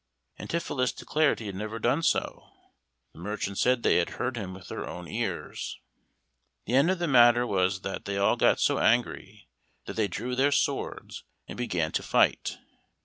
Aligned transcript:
Antipholus 0.39 0.91
declared 0.91 1.39
he 1.39 1.45
had 1.45 1.53
never 1.53 1.77
done 1.77 2.01
so. 2.01 2.49
The 3.13 3.19
merchant 3.19 3.59
said 3.59 3.83
they 3.83 3.97
had 3.97 4.09
heard 4.17 4.35
him 4.35 4.51
with 4.55 4.67
their 4.67 4.89
own 4.89 5.07
ears. 5.07 5.79
The 6.65 6.73
end 6.73 6.89
of 6.89 6.97
the 6.97 7.07
matter 7.07 7.45
was 7.45 7.81
that 7.81 8.05
they 8.05 8.17
all 8.17 8.35
got 8.35 8.59
so 8.59 8.79
angry 8.79 9.47
that 9.85 9.93
they 9.95 10.07
drew 10.07 10.35
their 10.35 10.51
swords 10.51 11.23
and 11.47 11.55
began 11.55 11.91
to 11.91 12.01
fight. 12.01 12.57